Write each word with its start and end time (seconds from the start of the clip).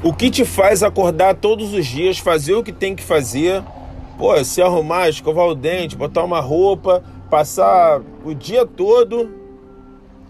O 0.00 0.12
que 0.12 0.30
te 0.30 0.44
faz 0.44 0.84
acordar 0.84 1.34
todos 1.34 1.74
os 1.74 1.84
dias, 1.84 2.18
fazer 2.18 2.54
o 2.54 2.62
que 2.62 2.72
tem 2.72 2.94
que 2.94 3.02
fazer, 3.02 3.64
pô, 4.16 4.42
se 4.44 4.62
arrumar, 4.62 5.08
escovar 5.08 5.46
o 5.46 5.56
dente, 5.56 5.96
botar 5.96 6.22
uma 6.22 6.40
roupa, 6.40 7.02
passar 7.28 8.00
o 8.24 8.32
dia 8.32 8.64
todo, 8.64 9.28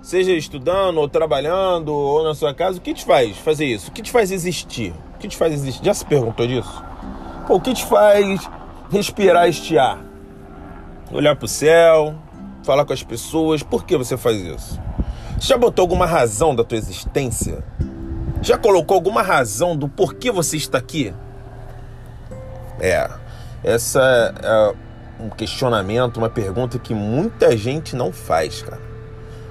seja 0.00 0.32
estudando 0.32 0.98
ou 0.98 1.08
trabalhando 1.08 1.92
ou 1.92 2.22
na 2.22 2.32
sua 2.32 2.54
casa, 2.54 2.78
o 2.78 2.80
que 2.80 2.94
te 2.94 3.04
faz 3.04 3.36
fazer 3.38 3.66
isso? 3.66 3.90
O 3.90 3.92
que 3.92 4.02
te 4.02 4.12
faz 4.12 4.30
existir? 4.30 4.94
O 5.16 5.18
que 5.18 5.26
te 5.26 5.36
faz 5.36 5.52
existir? 5.52 5.84
Já 5.84 5.94
se 5.94 6.06
perguntou 6.06 6.46
disso? 6.46 6.84
Pô, 7.48 7.56
o 7.56 7.60
que 7.60 7.74
te 7.74 7.84
faz 7.84 8.48
respirar 8.88 9.48
este 9.48 9.76
ar? 9.76 9.98
Olhar 11.10 11.34
pro 11.34 11.48
céu, 11.48 12.14
falar 12.62 12.84
com 12.84 12.92
as 12.92 13.02
pessoas, 13.02 13.64
por 13.64 13.84
que 13.84 13.96
você 13.96 14.16
faz 14.16 14.36
isso? 14.36 14.80
Já 15.40 15.58
botou 15.58 15.82
alguma 15.82 16.06
razão 16.06 16.54
da 16.54 16.62
tua 16.62 16.78
existência? 16.78 17.64
Já 18.42 18.58
colocou 18.58 18.94
alguma 18.94 19.22
razão 19.22 19.76
do 19.76 19.88
porquê 19.88 20.30
você 20.30 20.56
está 20.56 20.78
aqui? 20.78 21.12
É, 22.80 23.08
essa 23.64 24.00
é 24.42 24.74
um 25.22 25.30
questionamento, 25.30 26.18
uma 26.18 26.28
pergunta 26.28 26.78
que 26.78 26.94
muita 26.94 27.56
gente 27.56 27.96
não 27.96 28.12
faz, 28.12 28.62
cara. 28.62 28.80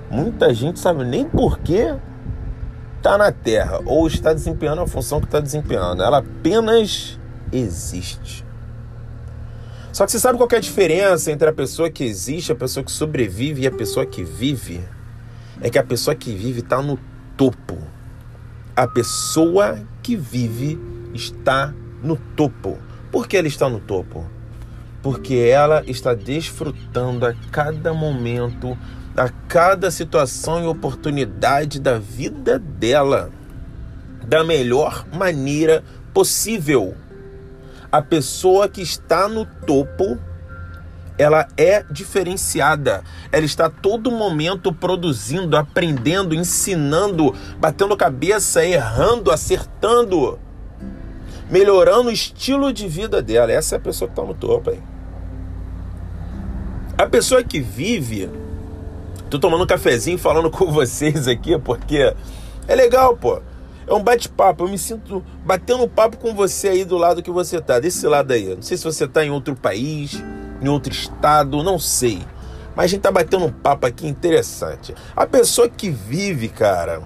Muita 0.10 0.54
gente 0.54 0.80
sabe 0.80 1.04
nem 1.04 1.28
porquê 1.28 1.96
está 2.98 3.18
na 3.18 3.32
Terra 3.32 3.80
ou 3.86 4.08
está 4.08 4.34
desempenhando 4.34 4.82
a 4.82 4.88
função 4.88 5.20
que 5.20 5.26
está 5.26 5.40
desempenhando. 5.40 6.04
Ela 6.04 6.20
apenas 6.20 7.20
existe. 7.52 8.46
Só 9.92 10.06
que 10.06 10.12
você 10.12 10.20
sabe 10.20 10.38
qual 10.38 10.50
é 10.52 10.58
a 10.58 10.60
diferença 10.60 11.32
entre 11.32 11.48
a 11.48 11.54
pessoa 11.54 11.90
que 11.90 12.04
existe, 12.04 12.52
a 12.52 12.56
pessoa 12.56 12.84
que 12.84 12.92
sobrevive 12.92 13.62
e 13.62 13.68
a 13.68 13.72
pessoa 13.72 14.06
que 14.06 14.24
vive? 14.24 14.84
É 15.62 15.70
que 15.70 15.80
a 15.80 15.84
pessoa 15.84 16.14
que 16.14 16.36
vive 16.36 16.60
está 16.60 16.82
no 16.82 17.00
topo 17.38 17.78
a 18.76 18.88
pessoa 18.88 19.80
que 20.04 20.16
vive 20.16 20.78
está 21.14 21.74
no 22.04 22.18
topo. 22.36 22.78
Por 23.12 23.28
que 23.28 23.38
ela 23.38 23.48
está 23.48 23.70
no 23.70 23.80
topo? 23.80 24.26
Porque 25.02 25.36
ela 25.36 25.84
está 25.88 26.14
desfrutando 26.14 27.26
a 27.26 27.34
cada 27.52 27.94
momento, 27.94 28.78
a 29.16 29.30
cada 29.48 29.90
situação 29.90 30.64
e 30.64 30.68
oportunidade 30.68 31.80
da 31.80 31.98
vida 31.98 32.60
dela 32.60 33.32
da 34.28 34.44
melhor 34.44 35.06
maneira 35.14 35.84
possível. 36.14 36.96
A 37.92 38.02
pessoa 38.02 38.68
que 38.68 38.82
está 38.82 39.30
no 39.30 39.46
topo 39.46 40.20
ela 41.18 41.48
é 41.58 41.84
diferenciada. 41.90 43.04
Ela 43.32 43.46
está 43.46 43.70
todo 43.70 44.12
momento 44.12 44.74
produzindo, 44.74 45.56
aprendendo, 45.56 46.36
ensinando, 46.36 47.34
batendo 47.58 47.96
cabeça, 47.96 48.66
errando, 48.66 49.32
acertando, 49.32 50.38
melhorando 51.50 52.10
o 52.10 52.12
estilo 52.12 52.74
de 52.74 52.88
vida 52.88 53.22
dela. 53.22 53.52
Essa 53.52 53.76
é 53.76 53.78
a 53.78 53.82
pessoa 53.82 54.08
que 54.08 54.14
está 54.14 54.24
no 54.24 54.34
topo 54.34 54.72
aí. 54.72 54.82
A 56.98 57.06
pessoa 57.08 57.44
que 57.44 57.60
vive, 57.60 58.30
tô 59.30 59.38
tomando 59.40 59.64
um 59.64 59.68
cafezinho 59.68 60.18
falando 60.18 60.50
com 60.52 60.72
vocês 60.72 61.28
aqui, 61.28 61.58
porque 61.60 62.14
é 62.68 62.76
legal, 62.76 63.16
pô. 63.16 63.42
É 63.88 63.94
um 63.94 64.02
bate-papo, 64.02 64.64
eu 64.64 64.70
me 64.70 64.80
sinto 64.80 65.24
batendo 65.46 65.88
papo 65.88 66.18
com 66.18 66.34
você 66.34 66.70
aí 66.70 66.84
do 66.84 66.98
lado 66.98 67.22
que 67.22 67.30
você 67.30 67.62
tá, 67.62 67.80
desse 67.80 68.08
lado 68.08 68.32
aí. 68.32 68.56
Não 68.56 68.62
sei 68.62 68.78
se 68.78 68.84
você 68.84 69.08
tá 69.08 69.24
em 69.24 69.30
outro 69.30 69.56
país, 69.56 70.24
em 70.62 70.68
outro 70.68 70.92
estado, 70.92 71.64
não 71.64 71.80
sei. 71.80 72.26
Mas 72.76 72.86
a 72.86 72.88
gente 72.88 73.02
tá 73.02 73.12
batendo 73.12 73.46
um 73.46 73.52
papo 73.52 73.88
aqui 73.88 74.08
interessante. 74.08 74.94
A 75.16 75.26
pessoa 75.26 75.70
que 75.70 75.90
vive, 75.90 76.50
cara, 76.50 77.02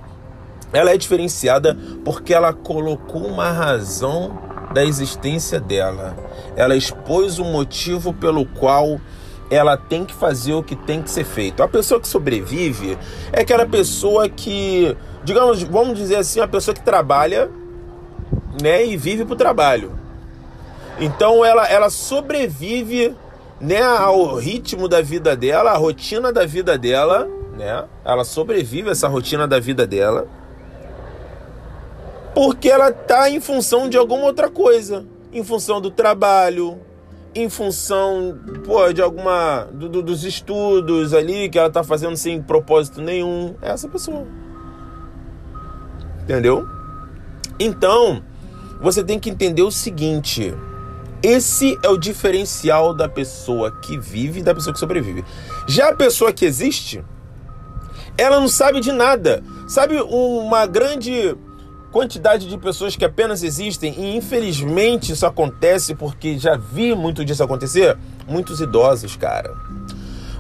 ela 0.74 0.92
é 0.92 0.98
diferenciada 0.98 1.78
porque 2.04 2.34
ela 2.34 2.54
colocou 2.54 3.26
uma 3.26 3.52
razão 3.52 4.38
da 4.74 4.84
existência 4.84 5.60
dela. 5.60 6.16
Ela 6.56 6.76
expôs 6.76 7.40
o 7.40 7.46
motivo 7.46 8.14
pelo 8.14 8.46
qual 8.46 9.00
ela 9.50 9.76
tem 9.78 10.06
que 10.06 10.14
fazer 10.14 10.54
o 10.54 10.64
que 10.64 10.76
tem 10.76 11.02
que 11.02 11.10
ser 11.10 11.26
feito. 11.26 11.64
A 11.64 11.68
pessoa 11.68 12.00
que 12.00 12.08
sobrevive 12.08 12.98
é 13.32 13.42
aquela 13.42 13.66
pessoa 13.66 14.30
que, 14.30 14.96
digamos, 15.24 15.64
vamos 15.64 15.98
dizer 15.98 16.18
assim, 16.18 16.40
a 16.40 16.48
pessoa 16.48 16.74
que 16.74 16.82
trabalha, 16.82 17.50
né, 18.62 18.86
e 18.86 18.96
vive 18.96 19.26
para 19.26 19.34
o 19.34 19.38
trabalho. 19.38 19.98
Então 21.00 21.44
ela, 21.44 21.68
ela 21.68 21.90
sobrevive 21.90 23.16
né, 23.60 23.82
ao 23.82 24.36
ritmo 24.36 24.88
da 24.88 25.02
vida 25.02 25.36
dela, 25.36 25.72
a 25.72 25.78
rotina 25.78 26.32
da 26.32 26.46
vida 26.46 26.78
dela, 26.78 27.28
né? 27.58 27.86
Ela 28.06 28.24
sobrevive 28.24 28.90
a 28.90 28.92
essa 28.94 29.08
rotina 29.08 29.48
da 29.48 29.60
vida 29.60 29.86
dela. 29.86 30.28
Porque 32.34 32.70
ela 32.70 32.92
tá 32.92 33.30
em 33.30 33.42
função 33.42 33.90
de 33.90 33.98
alguma 33.98 34.24
outra 34.24 34.50
coisa, 34.50 35.06
em 35.34 35.44
função 35.44 35.82
do 35.82 35.92
trabalho, 35.92 36.80
em 37.36 37.50
função, 37.50 38.38
pô, 38.66 38.92
de 38.94 39.02
alguma 39.02 39.68
do, 39.72 39.90
do, 39.90 40.02
dos 40.02 40.24
estudos 40.24 41.14
ali 41.14 41.50
que 41.50 41.60
ela 41.60 41.70
tá 41.70 41.84
fazendo 41.84 42.16
sem 42.16 42.42
propósito 42.42 43.02
nenhum, 43.02 43.56
é 43.62 43.70
essa 43.72 43.88
pessoa. 43.88 44.26
Entendeu? 46.24 46.66
Então, 47.60 48.24
você 48.82 49.04
tem 49.04 49.20
que 49.20 49.30
entender 49.30 49.64
o 49.64 49.72
seguinte, 49.72 50.56
esse 51.22 51.78
é 51.84 51.90
o 51.90 51.98
diferencial 51.98 52.94
da 52.94 53.10
pessoa 53.10 53.72
que 53.72 53.98
vive 53.98 54.40
e 54.40 54.44
da 54.44 54.56
pessoa 54.56 54.74
que 54.74 54.80
sobrevive. 54.80 55.26
Já 55.68 55.90
a 55.90 55.96
pessoa 55.96 56.32
que 56.32 56.46
existe, 56.46 57.04
ela 58.18 58.40
não 58.40 58.48
sabe 58.48 58.80
de 58.80 58.92
nada. 58.92 59.44
Sabe 59.68 60.00
uma 60.02 60.66
grande 60.66 61.36
quantidade 61.92 62.48
de 62.48 62.58
pessoas 62.58 62.96
que 62.96 63.04
apenas 63.04 63.44
existem 63.44 63.94
e 63.98 64.16
infelizmente 64.16 65.12
isso 65.12 65.26
acontece 65.26 65.96
porque 65.96 66.38
já 66.38 66.56
vi 66.56 66.94
muito 66.96 67.26
disso 67.26 67.44
acontecer? 67.44 67.98
Muitos 68.28 68.62
idosos, 68.62 69.16
cara. 69.16 69.54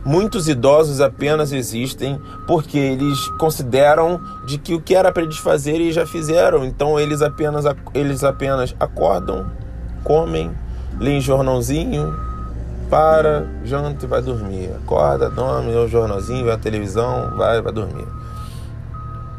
Muitos 0.06 0.48
idosos 0.48 1.02
apenas 1.02 1.52
existem 1.52 2.20
porque 2.48 2.78
eles 2.78 3.28
consideram 3.38 4.22
de 4.46 4.58
que 4.58 4.74
o 4.74 4.82
que 4.82 4.96
era 4.96 5.12
para 5.12 5.24
eles 5.24 5.38
fazerem 5.38 5.92
já 5.92 6.06
fizeram. 6.06 6.66
Então 6.66 7.00
eles 7.00 7.22
apenas 7.22 7.66
eles 7.94 8.24
apenas 8.24 8.76
acordam, 8.80 9.52
comem, 10.04 10.52
lê 11.00 11.20
jornalzinho, 11.22 12.14
para, 12.90 13.48
janta 13.64 14.06
e 14.06 14.08
vai 14.08 14.22
dormir. 14.22 14.72
Acorda, 14.76 15.30
dorme, 15.30 15.72
lê 15.72 15.78
o 15.78 15.88
jornalzinho, 15.88 16.46
vê 16.46 16.52
a 16.52 16.58
televisão, 16.58 17.36
vai, 17.38 17.62
vai 17.62 17.72
dormir. 17.72 18.08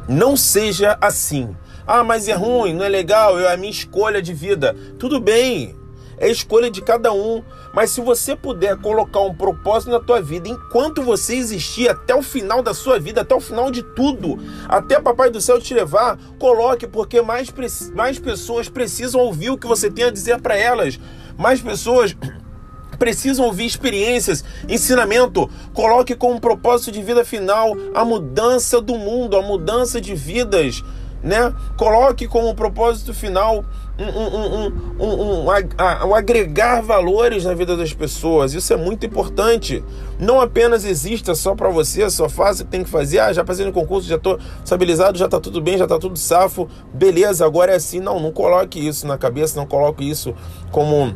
Não 0.09 0.37
seja 0.37 0.97
assim. 1.00 1.54
Ah, 1.87 2.04
mas 2.04 2.28
é 2.28 2.34
ruim, 2.34 2.75
não 2.75 2.84
é 2.84 2.88
legal, 2.88 3.38
é 3.38 3.53
a 3.53 3.56
minha 3.56 3.70
escolha 3.70 4.22
de 4.22 4.32
vida. 4.32 4.75
Tudo 4.99 5.20
bem, 5.20 5.76
é 6.20 6.31
escolha 6.31 6.70
de 6.70 6.82
cada 6.82 7.12
um. 7.12 7.42
Mas 7.72 7.91
se 7.91 8.00
você 8.00 8.36
puder 8.36 8.76
colocar 8.76 9.20
um 9.20 9.34
propósito 9.34 9.91
na 9.91 9.98
tua 9.98 10.20
vida, 10.20 10.48
enquanto 10.48 11.03
você 11.03 11.34
existir 11.34 11.88
até 11.88 12.14
o 12.14 12.22
final 12.22 12.62
da 12.62 12.75
sua 12.75 13.00
vida, 13.00 13.22
até 13.22 13.34
o 13.34 13.41
final 13.41 13.70
de 13.70 13.82
tudo, 13.82 14.38
até 14.69 15.00
Papai 15.00 15.31
do 15.31 15.41
Céu 15.41 15.58
te 15.58 15.72
levar, 15.72 16.19
coloque, 16.38 16.86
porque 16.86 17.22
mais, 17.22 17.53
mais 17.94 18.19
pessoas 18.19 18.69
precisam 18.69 19.20
ouvir 19.22 19.50
o 19.50 19.58
que 19.58 19.66
você 19.66 19.91
tem 19.91 20.04
a 20.04 20.10
dizer 20.10 20.41
para 20.41 20.56
elas. 20.56 21.00
Mais 21.38 21.60
pessoas 21.60 22.14
precisam 22.98 23.47
ouvir 23.47 23.64
experiências, 23.64 24.44
ensinamento. 24.69 25.48
Coloque 25.72 26.14
como 26.14 26.38
propósito 26.38 26.92
de 26.92 27.02
vida 27.02 27.25
final 27.25 27.75
a 27.94 28.04
mudança 28.04 28.78
do 28.78 28.98
mundo, 28.98 29.38
a 29.38 29.42
mudança 29.42 29.98
de 30.00 30.14
vidas 30.14 30.84
né? 31.22 31.54
Coloque 31.76 32.26
como 32.26 32.54
propósito 32.54 33.12
final 33.12 33.64
um, 33.98 34.04
um, 34.04 34.72
um, 34.98 35.44
um, 35.44 36.14
agregar 36.14 36.81
valores 36.81 37.44
na 37.44 37.53
vida 37.53 37.76
das 37.76 37.92
pessoas. 37.92 38.54
Isso 38.54 38.72
é 38.72 38.76
muito 38.76 39.04
importante. 39.04 39.84
Não 40.19 40.41
apenas 40.41 40.84
exista 40.84 41.34
só 41.34 41.54
para 41.54 41.69
você, 41.69 42.08
só 42.08 42.28
faça 42.28 42.62
o 42.62 42.64
que 42.64 42.70
tem 42.70 42.82
que 42.82 42.88
fazer. 42.88 43.19
Ah, 43.19 43.32
já 43.32 43.44
passei 43.44 43.66
no 43.66 43.72
concurso, 43.72 44.08
já 44.08 44.17
estou 44.17 44.38
estabilizado, 44.64 45.19
já 45.19 45.26
está 45.26 45.38
tudo 45.38 45.61
bem, 45.61 45.76
já 45.76 45.84
está 45.84 45.99
tudo 45.99 46.19
safo. 46.19 46.69
Beleza, 46.94 47.44
agora 47.44 47.73
é 47.73 47.76
assim. 47.76 48.00
Não, 48.00 48.19
não 48.19 48.32
coloque 48.32 48.78
isso 48.78 49.06
na 49.06 49.19
cabeça, 49.19 49.58
não 49.58 49.66
coloque 49.66 50.08
isso 50.08 50.34
como, 50.70 51.14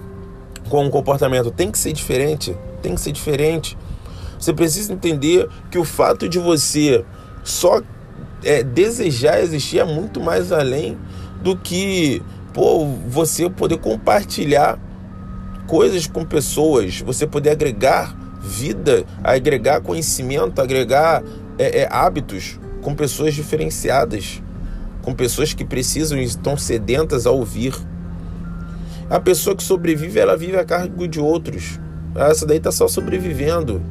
como 0.69 0.87
um 0.87 0.91
comportamento. 0.91 1.51
Tem 1.51 1.71
que 1.71 1.79
ser 1.79 1.93
diferente. 1.93 2.55
Tem 2.83 2.95
que 2.95 3.01
ser 3.01 3.13
diferente. 3.13 3.79
Você 4.39 4.53
precisa 4.53 4.93
entender 4.93 5.49
que 5.71 5.79
o 5.79 5.85
fato 5.85 6.29
de 6.29 6.39
você 6.39 7.03
só 7.43 7.81
é, 8.45 8.63
desejar 8.63 9.41
existir 9.41 9.79
é 9.79 9.85
muito 9.85 10.21
mais 10.21 10.53
além 10.53 10.99
do 11.43 11.57
que 11.57 12.23
pô, 12.53 12.87
você 13.09 13.51
poder 13.51 13.79
compartilhar 13.79 14.79
coisas 15.67 16.07
com 16.07 16.25
pessoas, 16.25 17.01
você 17.01 17.27
poder 17.27 17.51
agregar 17.51 18.17
vida, 18.41 19.05
agregar 19.23 19.81
conhecimento, 19.81 20.61
agregar 20.61 21.23
é, 21.59 21.83
é, 21.83 21.89
hábitos 21.91 22.59
com 22.83 22.95
pessoas 22.95 23.35
diferenciadas, 23.35 24.43
com 25.03 25.15
pessoas 25.15 25.55
que 25.55 25.65
precisam 25.65 26.19
e 26.19 26.25
estão 26.25 26.57
sedentas 26.57 27.27
a 27.27 27.31
ouvir. 27.31 27.75
A 29.09 29.19
pessoa 29.19 29.57
que 29.57 29.63
sobrevive, 29.63 30.19
ela 30.19 30.37
vive 30.37 30.57
a 30.57 30.65
cargo 30.65 31.09
de 31.09 31.21
outros. 31.21 31.79
Essa 32.15 32.47
daí 32.47 32.59
está 32.59 32.71
só 32.71 32.87
sobrevivendo 32.87 33.83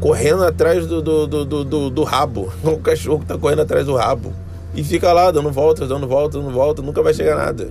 correndo 0.00 0.42
atrás 0.44 0.86
do, 0.86 1.02
do, 1.02 1.26
do, 1.26 1.64
do, 1.64 1.90
do 1.90 2.02
rabo. 2.02 2.52
O 2.64 2.78
cachorro 2.78 3.22
está 3.22 3.36
correndo 3.36 3.62
atrás 3.62 3.86
do 3.86 3.94
rabo. 3.94 4.32
e 4.74 4.82
fica 4.82 5.12
lá 5.12 5.30
dando 5.30 5.50
voltas, 5.52 5.88
dando 5.88 6.08
voltas, 6.08 6.42
dando 6.42 6.52
voltas, 6.52 6.84
nunca 6.84 7.02
vai 7.02 7.12
chegar 7.12 7.36
nada. 7.36 7.70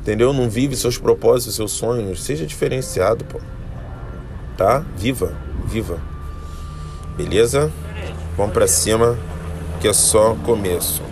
Entendeu? 0.00 0.32
Não 0.32 0.48
vive 0.48 0.76
seus 0.76 0.96
propósitos, 0.96 1.54
seus 1.54 1.72
sonhos. 1.72 2.22
Seja 2.22 2.46
diferenciado, 2.46 3.24
pô. 3.24 3.40
Tá? 4.56 4.82
Viva, 4.96 5.34
viva. 5.66 5.98
Beleza? 7.16 7.70
Vamos 8.36 8.52
pra 8.52 8.66
cima, 8.66 9.18
que 9.80 9.88
é 9.88 9.92
só 9.92 10.34
começo. 10.46 11.02